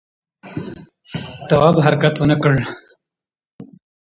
[1.49, 2.53] تواب حرکت ونه کړ.